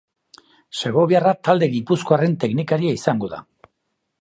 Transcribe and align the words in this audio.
Segoviarra 0.79 1.33
talde 1.47 1.69
gipuzkoarren 1.75 2.33
teknikaria 2.45 2.95
izango 3.01 3.31
da. 3.37 3.43